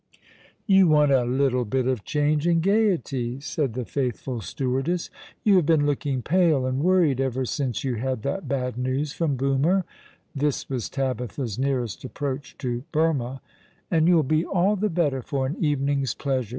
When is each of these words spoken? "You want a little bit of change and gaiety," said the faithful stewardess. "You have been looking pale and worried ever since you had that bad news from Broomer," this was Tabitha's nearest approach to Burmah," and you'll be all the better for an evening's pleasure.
"You 0.65 0.87
want 0.87 1.11
a 1.11 1.25
little 1.25 1.63
bit 1.63 1.85
of 1.85 2.03
change 2.03 2.47
and 2.47 2.59
gaiety," 2.63 3.39
said 3.39 3.75
the 3.75 3.85
faithful 3.85 4.41
stewardess. 4.41 5.11
"You 5.43 5.57
have 5.57 5.67
been 5.67 5.85
looking 5.85 6.23
pale 6.23 6.65
and 6.65 6.79
worried 6.81 7.21
ever 7.21 7.45
since 7.45 7.83
you 7.83 7.97
had 7.97 8.23
that 8.23 8.47
bad 8.47 8.79
news 8.79 9.13
from 9.13 9.37
Broomer," 9.37 9.83
this 10.33 10.67
was 10.67 10.89
Tabitha's 10.89 11.59
nearest 11.59 12.03
approach 12.03 12.57
to 12.57 12.81
Burmah," 12.91 13.41
and 13.91 14.07
you'll 14.07 14.23
be 14.23 14.43
all 14.43 14.75
the 14.75 14.89
better 14.89 15.21
for 15.21 15.45
an 15.45 15.55
evening's 15.63 16.15
pleasure. 16.15 16.49